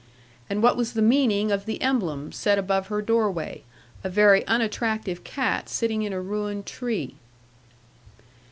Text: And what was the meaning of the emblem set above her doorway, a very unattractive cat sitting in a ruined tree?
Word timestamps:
And 0.49 0.63
what 0.63 0.77
was 0.77 0.93
the 0.93 1.01
meaning 1.03 1.51
of 1.51 1.67
the 1.67 1.79
emblem 1.79 2.31
set 2.31 2.57
above 2.57 2.87
her 2.87 3.03
doorway, 3.03 3.61
a 4.03 4.09
very 4.09 4.43
unattractive 4.47 5.23
cat 5.23 5.69
sitting 5.69 6.01
in 6.01 6.11
a 6.11 6.19
ruined 6.19 6.65
tree? 6.65 7.17